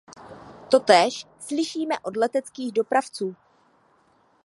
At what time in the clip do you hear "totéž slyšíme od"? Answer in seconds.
0.69-2.17